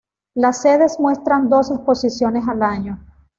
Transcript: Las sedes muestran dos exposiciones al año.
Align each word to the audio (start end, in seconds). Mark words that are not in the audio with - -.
Las 0.33 0.63
sedes 0.63 0.99
muestran 0.99 1.47
dos 1.47 1.69
exposiciones 1.69 2.47
al 2.47 2.63
año. 2.63 3.05